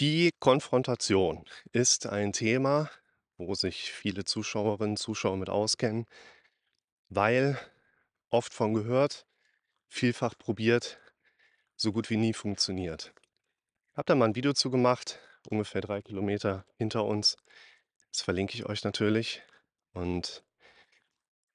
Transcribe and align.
Die 0.00 0.32
Konfrontation 0.38 1.44
ist 1.72 2.06
ein 2.06 2.32
Thema, 2.32 2.88
wo 3.36 3.54
sich 3.54 3.92
viele 3.92 4.24
Zuschauerinnen, 4.24 4.96
Zuschauer 4.96 5.36
mit 5.36 5.50
auskennen, 5.50 6.06
weil 7.10 7.58
oft 8.30 8.54
von 8.54 8.72
gehört, 8.72 9.26
vielfach 9.88 10.38
probiert, 10.38 10.98
so 11.76 11.92
gut 11.92 12.08
wie 12.08 12.16
nie 12.16 12.32
funktioniert. 12.32 13.12
Habe 13.92 14.06
da 14.06 14.14
mal 14.14 14.24
ein 14.24 14.34
Video 14.34 14.54
zu 14.54 14.70
gemacht, 14.70 15.18
ungefähr 15.50 15.82
3 15.82 16.00
Kilometer 16.00 16.64
hinter 16.78 17.04
uns. 17.04 17.36
Das 18.10 18.22
verlinke 18.22 18.54
ich 18.54 18.64
euch 18.64 18.82
natürlich. 18.84 19.42
Und 19.92 20.42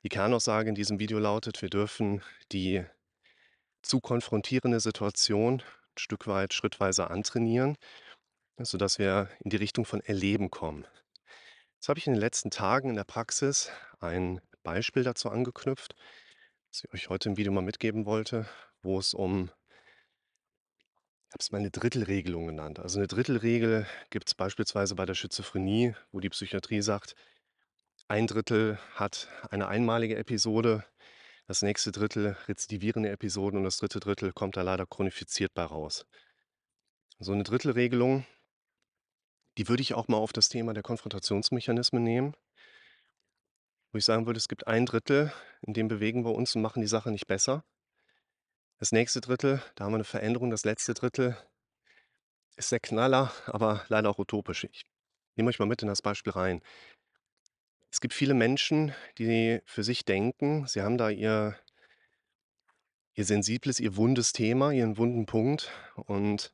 die 0.03 0.09
Kernaussage 0.09 0.69
in 0.69 0.75
diesem 0.75 0.99
Video 0.99 1.17
lautet, 1.17 1.63
wir 1.63 1.69
dürfen 1.71 2.21
die 2.51 2.85
zu 3.81 4.01
konfrontierende 4.01 4.79
Situation 4.79 5.61
'n 5.61 5.97
Stück 5.97 6.27
weit 6.27 6.53
schrittweise 6.53 7.09
antrainieren, 7.09 7.75
sodass 8.57 8.99
wir 8.99 9.29
in 9.43 9.49
die 9.49 9.57
Richtung 9.57 9.85
von 9.85 10.01
Erleben 10.01 10.49
kommen. 10.49 10.85
Jetzt 11.75 11.89
habe 11.89 11.99
ich 11.99 12.07
in 12.07 12.13
den 12.13 12.19
letzten 12.19 12.51
Tagen 12.51 12.89
in 12.89 12.95
der 12.95 13.03
Praxis 13.03 13.69
ein 13.99 14.41
Beispiel 14.63 15.03
dazu 15.03 15.29
angeknüpft, 15.29 15.95
das 16.71 16.83
ich 16.83 16.93
euch 16.93 17.09
heute 17.09 17.29
im 17.29 17.37
Video 17.37 17.51
mal 17.51 17.61
mitgeben 17.61 18.05
wollte, 18.05 18.47
wo 18.81 18.97
es 18.97 19.13
um 19.13 19.51
ich 21.27 21.37
habe 21.37 21.41
es 21.41 21.51
mal 21.51 21.57
eine 21.57 21.71
Drittelregelung 21.71 22.47
genannt. 22.47 22.79
Also 22.79 22.97
eine 22.97 23.07
Drittelregel 23.07 23.85
gibt 24.09 24.29
es 24.29 24.35
beispielsweise 24.35 24.95
bei 24.95 25.05
der 25.05 25.15
Schizophrenie, 25.15 25.93
wo 26.13 26.21
die 26.21 26.29
Psychiatrie 26.29 26.81
sagt, 26.81 27.13
ein 28.07 28.27
Drittel 28.27 28.79
hat 28.93 29.27
eine 29.49 29.67
einmalige 29.67 30.15
Episode, 30.15 30.85
das 31.47 31.61
nächste 31.61 31.91
Drittel 31.91 32.37
rezidivierende 32.47 33.09
Episoden 33.09 33.57
und 33.57 33.63
das 33.65 33.77
dritte 33.77 33.99
Drittel 33.99 34.31
kommt 34.31 34.57
da 34.57 34.61
leider 34.61 34.85
chronifiziert 34.85 35.53
bei 35.53 35.63
raus. 35.63 36.05
So 37.19 37.33
eine 37.33 37.43
Drittelregelung, 37.43 38.25
die 39.57 39.67
würde 39.67 39.81
ich 39.81 39.93
auch 39.93 40.07
mal 40.07 40.17
auf 40.17 40.33
das 40.33 40.49
Thema 40.49 40.73
der 40.73 40.83
Konfrontationsmechanismen 40.83 42.03
nehmen, 42.03 42.35
wo 43.91 43.97
ich 43.97 44.05
sagen 44.05 44.25
würde, 44.25 44.37
es 44.37 44.47
gibt 44.47 44.67
ein 44.67 44.85
Drittel, 44.85 45.31
in 45.61 45.73
dem 45.73 45.87
bewegen 45.87 46.25
wir 46.25 46.33
uns 46.33 46.55
und 46.55 46.61
machen 46.61 46.81
die 46.81 46.87
Sache 46.87 47.11
nicht 47.11 47.27
besser. 47.27 47.63
Das 48.77 48.91
nächste 48.91 49.21
Drittel, 49.21 49.61
da 49.75 49.85
haben 49.85 49.93
wir 49.93 49.97
eine 49.97 50.03
Veränderung. 50.03 50.49
Das 50.49 50.65
letzte 50.65 50.93
Drittel 50.93 51.37
ist 52.57 52.71
der 52.71 52.81
Knaller, 52.81 53.31
aber 53.45 53.85
leider 53.87 54.09
auch 54.09 54.19
utopisch. 54.19 54.65
Ich 54.65 54.85
nehme 55.35 55.49
euch 55.49 55.59
mal 55.59 55.65
mit 55.65 55.81
in 55.81 55.87
das 55.87 56.01
Beispiel 56.01 56.33
rein. 56.33 56.61
Es 57.89 58.01
gibt 58.01 58.13
viele 58.13 58.33
Menschen, 58.33 58.93
die 59.17 59.61
für 59.63 59.83
sich 59.83 60.03
denken, 60.03 60.67
sie 60.67 60.81
haben 60.81 60.97
da 60.97 61.09
ihr 61.09 61.57
ihr 63.13 63.23
sensibles, 63.23 63.79
ihr 63.79 63.95
wundes 63.95 64.33
Thema, 64.33 64.71
ihren 64.71 64.97
wunden 64.97 65.25
Punkt 65.25 65.71
und 65.95 66.53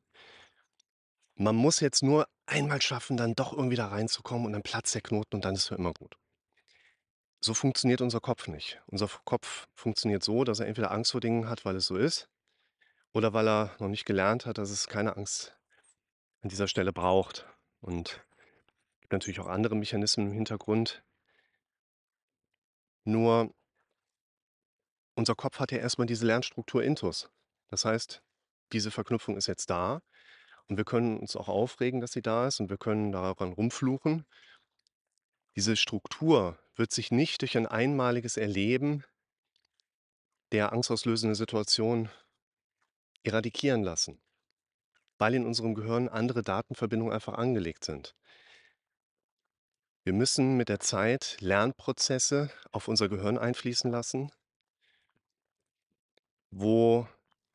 man 1.34 1.56
muss 1.56 1.80
jetzt 1.80 2.04
nur 2.04 2.28
einmal 2.52 2.82
schaffen, 2.82 3.18
dann 3.18 3.34
doch 3.34 3.54
irgendwie 3.54 3.78
da 3.78 3.88
reinzukommen 3.88 4.46
und 4.46 4.54
dann 4.54 4.62
platzt 4.62 4.94
der 4.94 5.02
Knoten 5.02 5.36
und 5.36 5.46
dann 5.46 5.56
ist 5.56 5.68
für 5.68 5.76
immer 5.76 5.94
gut. 5.94 6.18
So 7.40 7.54
funktioniert 7.54 8.02
unser 8.02 8.20
Kopf 8.20 8.48
nicht. 8.48 8.82
Unser 8.88 9.08
Kopf 9.24 9.68
funktioniert 9.74 10.24
so, 10.24 10.44
dass 10.44 10.60
er 10.60 10.68
entweder 10.68 10.92
Angst 10.92 11.12
vor 11.12 11.22
Dingen 11.22 11.50
hat, 11.50 11.66
weil 11.66 11.76
es 11.76 11.88
so 11.88 11.96
ist, 11.96 12.30
oder 13.14 13.34
weil 13.34 13.48
er 13.48 13.76
noch 13.80 13.88
nicht 13.88 14.06
gelernt 14.06 14.46
hat, 14.46 14.58
dass 14.58 14.70
es 14.70 14.88
keine 14.88 15.18
Angst 15.18 15.58
an 16.42 16.50
dieser 16.50 16.68
Stelle 16.68 16.94
braucht. 16.94 17.48
Und 17.80 18.22
es 18.94 19.02
gibt 19.02 19.14
natürlich 19.14 19.40
auch 19.40 19.48
andere 19.48 19.76
Mechanismen 19.76 20.28
im 20.28 20.34
Hintergrund. 20.34 21.04
Nur 23.06 23.52
unser 25.16 25.36
Kopf 25.36 25.60
hat 25.60 25.72
ja 25.72 25.80
erst 25.80 25.98
mal 25.98 26.06
diese 26.06 26.26
Lernstruktur 26.26 26.84
intus. 26.84 27.30
Das 27.70 27.86
heißt, 27.86 28.22
diese 28.72 28.92
Verknüpfung 28.92 29.36
ist 29.36 29.48
jetzt 29.48 29.70
da 29.70 30.02
und 30.72 30.78
wir 30.78 30.86
können 30.86 31.20
uns 31.20 31.36
auch 31.36 31.50
aufregen, 31.50 32.00
dass 32.00 32.14
sie 32.14 32.22
da 32.22 32.48
ist 32.48 32.62
und 32.62 32.70
wir 32.70 32.78
können 32.78 33.12
daran 33.12 33.52
rumfluchen. 33.52 34.26
Diese 35.58 35.76
Struktur 35.76 36.58
wird 36.76 36.94
sich 36.94 37.12
nicht 37.12 37.42
durch 37.42 37.58
ein 37.58 37.68
einmaliges 37.68 38.38
Erleben 38.38 39.04
der 40.54 40.72
angstauslösenden 40.72 41.36
Situation 41.36 42.10
eradikieren 43.24 43.84
lassen, 43.84 44.22
weil 45.18 45.34
in 45.34 45.46
unserem 45.46 45.76
Gehirn 45.76 46.08
andere 46.08 46.42
Datenverbindungen 46.42 47.14
einfach 47.14 47.34
angelegt 47.34 47.84
sind. 47.84 48.16
Wir 50.06 50.14
müssen 50.14 50.56
mit 50.56 50.70
der 50.70 50.80
Zeit 50.80 51.36
Lernprozesse 51.42 52.50
auf 52.72 52.88
unser 52.88 53.10
Gehirn 53.10 53.38
einfließen 53.38 53.92
lassen, 53.92 54.32
wo 56.50 57.10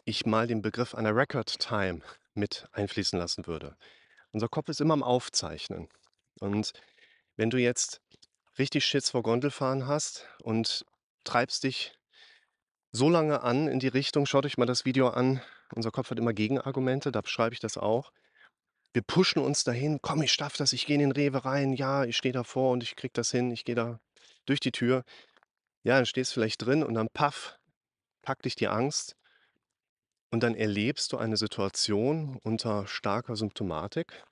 ich 0.05 0.27
mal 0.27 0.47
den 0.47 0.61
Begriff 0.61 0.95
einer 0.95 1.17
Record 1.17 1.59
Time 1.59 2.03
mit 2.37 2.67
einfließen 2.73 3.19
lassen 3.19 3.47
würde. 3.47 3.77
Unser 4.33 4.49
Kopf 4.49 4.69
ist 4.69 4.81
immer 4.81 4.95
am 4.95 5.03
Aufzeichnen. 5.03 5.89
Und 6.41 6.73
wenn 7.37 7.51
du 7.51 7.59
jetzt 7.59 8.01
richtig 8.59 8.85
Schiss 8.85 9.11
vor 9.11 9.23
Gondelfahren 9.23 9.87
hast 9.87 10.27
und 10.43 10.85
treibst 11.25 11.65
dich 11.65 11.93
so 12.93 13.11
lange 13.11 13.43
an 13.43 13.69
in 13.69 13.79
die 13.79 13.89
Richtung 13.89 14.27
schaut 14.27 14.47
euch 14.47 14.59
mal 14.59 14.67
das 14.67 14.85
Video 14.85 15.09
an. 15.09 15.43
Unser 15.75 15.91
Kopf 15.91 16.11
hat 16.11 16.19
immer 16.19 16.33
Gegenargumente, 16.33 17.13
da 17.13 17.21
beschreibe 17.21 17.53
ich 17.53 17.61
das 17.61 17.77
auch. 17.77 18.13
Wir 18.93 19.03
pushen 19.03 19.43
uns 19.43 19.65
dahin: 19.65 20.01
„Komm, 20.01 20.23
ich 20.23 20.33
schaffe 20.33 20.59
das, 20.59 20.73
ich 20.73 20.87
gehe 20.87 20.95
in 20.95 21.01
den 21.01 21.13
Rewe 21.13 21.45
rein. 21.45 21.75
Ja, 21.75 22.05
ich 22.05 22.17
stehe 22.17 22.33
davor 22.33 22.73
und 22.73 22.83
ich 22.83 22.97
kriege 22.97 23.13
das 23.13 23.31
hin. 23.31 23.51
Ich 23.51 23.65
gehe 23.65 23.75
da 23.75 24.01
durch 24.47 24.61
die 24.61 24.73
Tür.“ 24.73 25.05
Ja, 25.83 25.97
dann 25.97 26.07
stehst 26.07 26.31
du 26.33 26.35
vielleicht 26.35 26.65
drin 26.65 26.83
und 26.83 26.95
dann 26.95 27.09
paff, 27.13 27.59
packt 28.23 28.45
dich 28.47 28.57
die 28.57 28.69
Angst 28.69 29.17
und 30.31 30.43
dann 30.43 30.55
erlebst 30.55 31.13
du 31.13 31.19
eine 31.19 31.37
Situation 31.37 32.39
unter 32.43 32.87
starker 32.87 33.37
Symptomatik. 33.37 34.25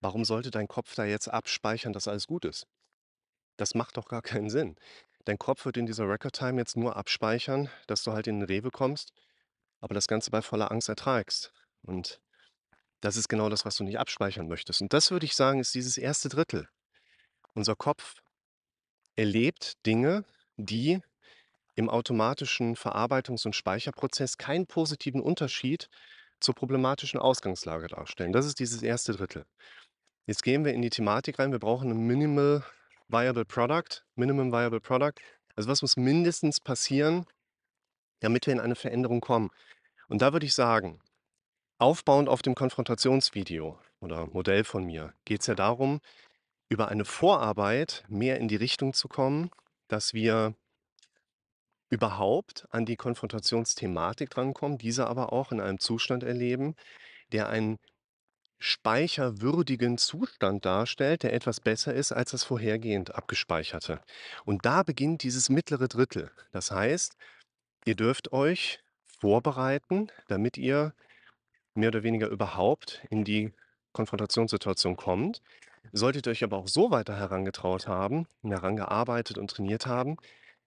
Warum 0.00 0.24
sollte 0.24 0.50
dein 0.50 0.68
Kopf 0.68 0.94
da 0.94 1.04
jetzt 1.04 1.28
abspeichern, 1.28 1.92
dass 1.92 2.08
alles 2.08 2.26
gut 2.26 2.44
ist? 2.44 2.66
Das 3.56 3.74
macht 3.74 3.96
doch 3.96 4.08
gar 4.08 4.22
keinen 4.22 4.50
Sinn. 4.50 4.76
Dein 5.24 5.38
Kopf 5.38 5.64
wird 5.64 5.78
in 5.78 5.86
dieser 5.86 6.08
Record 6.08 6.36
Time 6.36 6.60
jetzt 6.60 6.76
nur 6.76 6.96
abspeichern, 6.96 7.70
dass 7.86 8.02
du 8.02 8.12
halt 8.12 8.26
in 8.26 8.40
den 8.40 8.46
Rewe 8.46 8.70
kommst, 8.70 9.12
aber 9.80 9.94
das 9.94 10.06
Ganze 10.06 10.30
bei 10.30 10.42
voller 10.42 10.70
Angst 10.70 10.88
ertragst. 10.88 11.52
Und 11.82 12.20
das 13.00 13.16
ist 13.16 13.28
genau 13.28 13.48
das, 13.48 13.64
was 13.64 13.76
du 13.76 13.84
nicht 13.84 13.98
abspeichern 13.98 14.48
möchtest. 14.48 14.82
Und 14.82 14.92
das 14.92 15.10
würde 15.10 15.24
ich 15.24 15.34
sagen, 15.34 15.60
ist 15.60 15.74
dieses 15.74 15.96
erste 15.96 16.28
Drittel. 16.28 16.68
Unser 17.54 17.76
Kopf 17.76 18.16
erlebt 19.16 19.84
Dinge, 19.86 20.24
die 20.56 21.00
im 21.74 21.90
automatischen 21.90 22.76
Verarbeitungs- 22.76 23.46
und 23.46 23.54
Speicherprozess 23.54 24.38
keinen 24.38 24.66
positiven 24.66 25.20
Unterschied 25.20 25.88
zur 26.40 26.54
problematischen 26.54 27.20
Ausgangslage 27.20 27.88
darstellen. 27.88 28.32
Das 28.32 28.46
ist 28.46 28.58
dieses 28.58 28.82
erste 28.82 29.12
Drittel. 29.12 29.44
Jetzt 30.26 30.42
gehen 30.42 30.64
wir 30.64 30.72
in 30.72 30.82
die 30.82 30.90
Thematik 30.90 31.38
rein. 31.38 31.52
Wir 31.52 31.58
brauchen 31.58 31.90
ein 31.90 32.06
Minimal 32.06 32.64
Viable 33.08 33.44
Product, 33.44 34.02
Minimum 34.14 34.52
Viable 34.52 34.80
Product. 34.80 35.14
Also 35.56 35.68
was 35.68 35.82
muss 35.82 35.96
mindestens 35.96 36.60
passieren, 36.60 37.26
damit 38.20 38.46
wir 38.46 38.54
in 38.54 38.60
eine 38.60 38.74
Veränderung 38.74 39.20
kommen? 39.20 39.50
Und 40.08 40.22
da 40.22 40.32
würde 40.32 40.46
ich 40.46 40.54
sagen, 40.54 41.00
aufbauend 41.78 42.28
auf 42.28 42.42
dem 42.42 42.54
Konfrontationsvideo 42.54 43.78
oder 44.00 44.26
Modell 44.26 44.64
von 44.64 44.84
mir, 44.84 45.12
geht 45.24 45.40
es 45.42 45.46
ja 45.46 45.54
darum, 45.54 46.00
über 46.68 46.88
eine 46.88 47.04
Vorarbeit 47.04 48.04
mehr 48.08 48.38
in 48.38 48.48
die 48.48 48.56
Richtung 48.56 48.94
zu 48.94 49.08
kommen, 49.08 49.50
dass 49.88 50.14
wir 50.14 50.54
überhaupt 51.94 52.66
an 52.70 52.84
die 52.84 52.96
Konfrontationsthematik 52.96 54.28
drankommen, 54.28 54.78
diese 54.78 55.06
aber 55.06 55.32
auch 55.32 55.52
in 55.52 55.60
einem 55.60 55.78
Zustand 55.78 56.24
erleben, 56.24 56.74
der 57.32 57.48
einen 57.48 57.78
speicherwürdigen 58.58 59.96
Zustand 59.96 60.64
darstellt, 60.64 61.22
der 61.22 61.32
etwas 61.32 61.60
besser 61.60 61.94
ist 61.94 62.10
als 62.10 62.32
das 62.32 62.42
vorhergehend 62.42 63.14
abgespeicherte. 63.14 64.00
Und 64.44 64.64
da 64.66 64.82
beginnt 64.82 65.22
dieses 65.22 65.50
mittlere 65.50 65.86
Drittel. 65.86 66.30
Das 66.50 66.72
heißt, 66.72 67.16
ihr 67.84 67.94
dürft 67.94 68.32
euch 68.32 68.80
vorbereiten, 69.20 70.10
damit 70.28 70.56
ihr 70.58 70.94
mehr 71.74 71.88
oder 71.88 72.02
weniger 72.02 72.28
überhaupt 72.28 73.04
in 73.08 73.24
die 73.24 73.52
Konfrontationssituation 73.92 74.96
kommt. 74.96 75.42
Solltet 75.92 76.26
ihr 76.26 76.30
euch 76.32 76.42
aber 76.42 76.56
auch 76.56 76.68
so 76.68 76.90
weiter 76.90 77.16
herangetraut 77.16 77.86
haben, 77.86 78.26
herangearbeitet 78.42 79.38
und 79.38 79.50
trainiert 79.50 79.86
haben, 79.86 80.16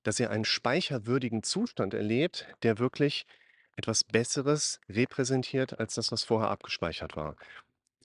dass 0.04 0.20
ihr 0.20 0.30
einen 0.30 0.46
speicherwürdigen 0.46 1.44
Zustand 1.44 1.94
erlebt, 1.94 2.48
der 2.64 2.80
wirklich 2.80 3.26
etwas 3.76 4.04
Besseres 4.04 4.80
repräsentiert 4.90 5.80
als 5.80 5.96
das, 5.96 6.12
was 6.12 6.24
vorher 6.24 6.50
abgespeichert 6.50 7.16
war. 7.16 7.36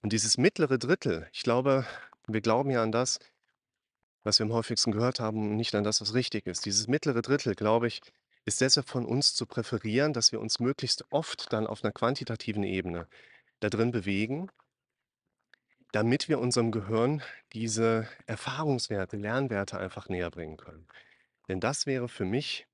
Und 0.02 0.12
dieses 0.12 0.36
mittlere 0.36 0.78
Drittel, 0.78 1.28
ich 1.32 1.42
glaube, 1.42 1.86
wir 2.26 2.40
glauben 2.40 2.70
ja 2.70 2.82
an 2.82 2.92
das, 2.92 3.18
was 4.24 4.38
wir 4.38 4.46
am 4.46 4.52
häufigsten 4.52 4.92
gehört 4.92 5.20
haben 5.20 5.56
nicht 5.56 5.74
an 5.74 5.84
das, 5.84 6.00
was 6.00 6.14
richtig 6.14 6.46
ist. 6.46 6.66
Dieses 6.66 6.86
mittlere 6.88 7.22
Drittel, 7.22 7.54
glaube 7.54 7.88
ich, 7.88 8.00
ist 8.44 8.60
deshalb 8.60 8.88
von 8.88 9.06
uns 9.06 9.34
zu 9.34 9.46
präferieren, 9.46 10.12
dass 10.12 10.32
wir 10.32 10.40
uns 10.40 10.60
möglichst 10.60 11.04
oft 11.10 11.52
dann 11.52 11.66
auf 11.66 11.82
einer 11.82 11.92
quantitativen 11.92 12.64
Ebene 12.64 13.06
da 13.60 13.68
drin 13.68 13.92
bewegen, 13.92 14.50
damit 15.92 16.28
wir 16.28 16.40
unserem 16.40 16.72
Gehirn 16.72 17.22
diese 17.52 18.08
Erfahrungswerte, 18.26 19.16
Lernwerte 19.16 19.78
einfach 19.78 20.08
näher 20.08 20.30
bringen 20.30 20.56
können. 20.56 20.86
Denn 21.52 21.60
das 21.60 21.84
wäre 21.84 22.08
für 22.08 22.24
mich 22.24 22.66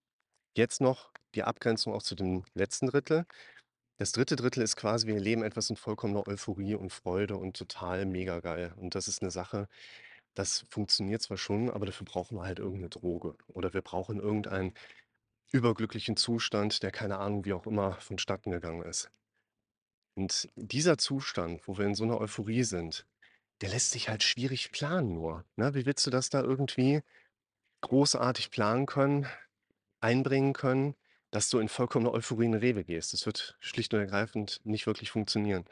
jetzt 0.57 0.81
noch 0.81 1.13
die 1.35 1.43
Abgrenzung 1.45 1.95
auch 1.95 2.03
zu 2.03 2.15
dem 2.15 2.45
letzten 2.55 2.87
Drittel. 2.89 3.27
Das 3.99 4.13
3. 4.13 4.37
Drittel 4.37 4.63
ist 4.63 4.77
quasi, 4.77 5.07
wir 5.09 5.15
erleben 5.17 5.43
etwas 5.45 5.71
in 5.71 5.77
vollkommener 5.77 6.29
Euphorie 6.29 6.75
und 6.77 6.93
Freude 6.93 7.37
und 7.39 7.57
total 7.57 8.07
mega 8.07 8.41
geil. 8.41 8.75
Und 8.77 8.95
das 8.95 9.09
ist 9.09 9.23
'ne 9.23 9.31
Sache, 9.33 9.69
das 10.35 10.67
funktioniert 10.71 11.23
zwar 11.23 11.39
schon, 11.39 11.71
aber 11.71 11.87
dafür 11.87 12.07
brauchen 12.07 12.37
wir 12.39 12.45
halt 12.45 12.61
irgend 12.61 12.83
'ne 12.83 12.91
Droge 12.91 13.37
oder 13.49 13.75
wir 13.75 13.83
brauchen 13.83 14.21
irgendeinen 14.21 14.75
überglücklichen 15.53 16.17
Zustand, 16.17 16.83
der 16.83 16.93
keine 16.93 17.19
Ahnung, 17.19 17.45
wie 17.47 17.55
auch 17.55 17.67
immer 17.67 17.95
vonstatten 18.01 18.51
gegangen 18.53 18.83
ist. 18.85 19.11
Und 20.19 20.49
dieser 20.57 20.99
Zustand, 20.99 21.61
wo 21.69 21.79
wir 21.79 21.87
in 21.87 21.95
so 21.95 22.05
'ner 22.05 22.19
Euphorie 22.21 22.65
sind, 22.65 23.07
der 23.63 23.71
lässt 23.71 23.93
sich 23.93 24.09
halt 24.09 24.23
schwierig 24.25 24.73
planen 24.73 25.15
nur, 25.15 25.45
ne? 25.57 25.75
Wie 25.75 25.87
willst 25.87 26.07
du 26.07 26.11
das 26.11 26.31
da 26.31 26.43
irgendwie 26.43 27.03
großartig 27.81 28.51
planen 28.51 28.87
können, 28.87 29.27
einbringen 30.01 30.53
können, 30.53 30.95
dass 31.31 31.51
du 31.51 31.59
in 31.59 31.69
vollkommener 31.69 32.13
Euphorie 32.13 32.47
in 32.47 32.55
Rewe 32.55 32.85
gehst? 32.85 33.13
Das 33.13 33.27
wird 33.27 33.57
schlicht 33.61 33.93
und 33.95 34.01
ergreifend 34.01 34.61
nicht 34.65 34.87
wirklich 34.87 35.11
funktionieren. 35.11 35.65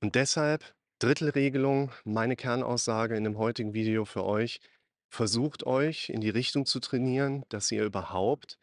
Und 0.00 0.14
deshalb 0.14 0.74
Drittelregelung, 0.98 1.92
meine 2.04 2.36
Kernaussage 2.36 3.16
in 3.16 3.24
dem 3.24 3.38
heutigen 3.38 3.74
Video 3.74 4.04
für 4.04 4.24
euch: 4.24 4.60
Versucht 5.08 5.64
euch 5.66 6.08
in 6.08 6.20
die 6.20 6.30
Richtung 6.30 6.66
zu 6.66 6.80
trainieren, 6.80 7.44
dass 7.48 7.70
ihr 7.70 7.84
überhaupt 7.84 8.58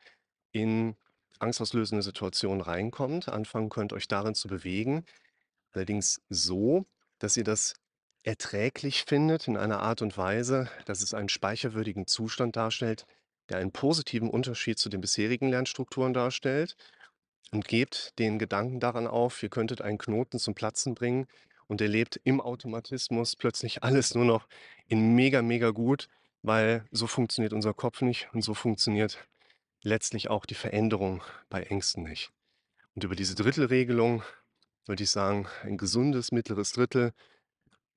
in 0.51 0.95
angstauslösende 1.39 2.03
Situationen 2.03 2.61
reinkommt, 2.61 3.29
anfangen 3.29 3.69
könnt, 3.69 3.93
euch 3.93 4.07
darin 4.07 4.35
zu 4.35 4.47
bewegen. 4.47 5.05
Allerdings 5.71 6.21
so, 6.29 6.85
dass 7.19 7.37
ihr 7.37 7.43
das 7.43 7.75
erträglich 8.23 9.03
findet 9.03 9.47
in 9.47 9.57
einer 9.57 9.81
Art 9.81 10.01
und 10.01 10.17
Weise, 10.17 10.69
dass 10.85 11.01
es 11.01 11.13
einen 11.13 11.29
speicherwürdigen 11.29 12.07
Zustand 12.07 12.55
darstellt, 12.55 13.05
der 13.49 13.57
einen 13.57 13.71
positiven 13.71 14.29
Unterschied 14.29 14.79
zu 14.79 14.89
den 14.89 15.01
bisherigen 15.01 15.49
Lernstrukturen 15.49 16.13
darstellt. 16.13 16.75
Und 17.51 17.67
gebt 17.67 18.17
den 18.17 18.39
Gedanken 18.39 18.79
daran 18.79 19.07
auf, 19.07 19.43
ihr 19.43 19.49
könntet 19.49 19.81
einen 19.81 19.97
Knoten 19.97 20.39
zum 20.39 20.55
Platzen 20.55 20.95
bringen 20.95 21.27
und 21.67 21.81
erlebt 21.81 22.19
im 22.23 22.39
Automatismus 22.39 23.35
plötzlich 23.35 23.83
alles 23.83 24.15
nur 24.15 24.25
noch 24.25 24.47
in 24.87 25.15
mega, 25.15 25.41
mega 25.41 25.71
gut, 25.71 26.07
weil 26.43 26.85
so 26.91 27.07
funktioniert 27.07 27.53
unser 27.53 27.73
Kopf 27.73 28.01
nicht 28.01 28.29
und 28.33 28.41
so 28.41 28.53
funktioniert 28.53 29.17
letztlich 29.83 30.29
auch 30.29 30.45
die 30.45 30.55
Veränderung 30.55 31.21
bei 31.49 31.63
Ängsten 31.63 32.03
nicht. 32.03 32.31
Und 32.95 33.03
über 33.03 33.15
diese 33.15 33.35
Drittelregelung 33.35 34.23
würde 34.85 35.03
ich 35.03 35.11
sagen, 35.11 35.47
ein 35.63 35.77
gesundes 35.77 36.31
mittleres 36.31 36.71
Drittel. 36.71 37.13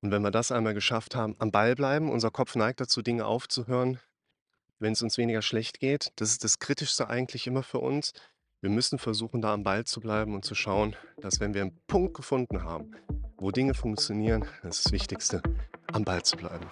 Und 0.04 0.10
wenn 0.10 0.20
wir 0.20 0.30
das 0.30 0.52
einmal 0.52 0.74
geschafft 0.74 1.16
haben, 1.16 1.34
am 1.38 1.50
Ball 1.50 1.74
bleiben. 1.74 2.10
Unser 2.10 2.30
Kopf 2.30 2.56
neigt 2.56 2.78
dazu, 2.78 3.00
Dinge 3.00 3.24
aufzuhören, 3.24 3.98
wenn's 4.78 5.00
uns 5.00 5.16
weniger 5.16 5.40
schlecht 5.40 5.80
geht. 5.80 6.12
Das 6.16 6.28
ist 6.30 6.44
das 6.44 6.58
Kritischste 6.58 7.08
eigentlich 7.08 7.46
immer 7.46 7.62
für 7.62 7.78
uns. 7.78 8.12
Wir 8.60 8.68
müssen 8.68 8.98
versuchen, 8.98 9.40
da 9.40 9.54
am 9.54 9.62
Ball 9.62 9.84
zu 9.84 10.00
bleiben 10.00 10.34
und 10.34 10.44
zu 10.44 10.54
schauen, 10.54 10.94
dass 11.22 11.40
wenn 11.40 11.54
wir 11.54 11.62
'n 11.62 11.80
Punkt 11.86 12.12
gefunden 12.12 12.64
haben, 12.64 12.94
wo 13.38 13.50
Dinge 13.50 13.72
funktionieren, 13.72 14.44
das 14.62 14.76
ist 14.76 14.84
das 14.84 14.92
Wichtigste, 14.92 15.40
am 15.90 16.04
Ball 16.04 16.22
zu 16.22 16.36
bleiben. 16.36 16.66